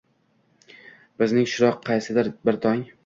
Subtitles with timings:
[1.23, 2.83] Bizning Shiroq, qaysidir bir tong